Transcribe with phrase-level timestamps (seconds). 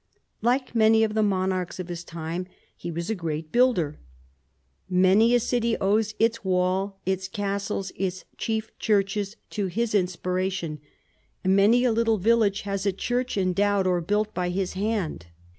[0.41, 3.99] Like many of the monarchs of his time he was a great builder.
[4.89, 10.79] Many a city owes its wall, its castles, its chief churches to his inspiration—
[11.45, 15.27] many a little village has a church endowed or built by his hand.